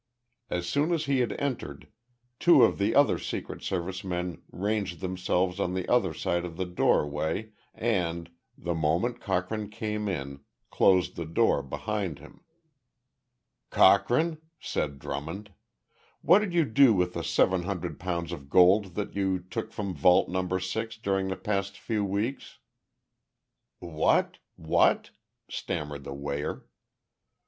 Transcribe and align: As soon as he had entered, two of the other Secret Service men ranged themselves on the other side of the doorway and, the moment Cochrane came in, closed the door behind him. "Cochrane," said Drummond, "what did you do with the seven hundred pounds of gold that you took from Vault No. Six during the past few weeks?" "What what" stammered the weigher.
As 0.49 0.67
soon 0.67 0.91
as 0.93 1.05
he 1.05 1.19
had 1.19 1.33
entered, 1.33 1.87
two 2.39 2.63
of 2.63 2.79
the 2.79 2.95
other 2.95 3.19
Secret 3.19 3.61
Service 3.61 4.03
men 4.03 4.41
ranged 4.51 4.99
themselves 4.99 5.59
on 5.59 5.75
the 5.75 5.87
other 5.87 6.11
side 6.11 6.43
of 6.43 6.57
the 6.57 6.65
doorway 6.65 7.51
and, 7.75 8.31
the 8.57 8.73
moment 8.73 9.19
Cochrane 9.21 9.69
came 9.69 10.07
in, 10.09 10.39
closed 10.71 11.15
the 11.15 11.27
door 11.27 11.61
behind 11.61 12.17
him. 12.17 12.41
"Cochrane," 13.69 14.39
said 14.59 14.97
Drummond, 14.97 15.53
"what 16.23 16.39
did 16.39 16.51
you 16.51 16.65
do 16.65 16.95
with 16.95 17.13
the 17.13 17.23
seven 17.23 17.61
hundred 17.61 17.99
pounds 17.99 18.31
of 18.31 18.49
gold 18.49 18.95
that 18.95 19.15
you 19.15 19.37
took 19.37 19.71
from 19.71 19.93
Vault 19.93 20.27
No. 20.27 20.57
Six 20.57 20.97
during 20.97 21.27
the 21.27 21.35
past 21.37 21.77
few 21.77 22.03
weeks?" 22.03 22.57
"What 23.77 24.39
what" 24.55 25.11
stammered 25.47 26.05
the 26.05 26.15
weigher. 26.15 26.65